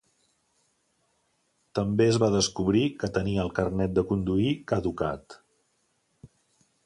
[1.79, 5.39] També es va descobrir que tenia el carnet de conduir caducat.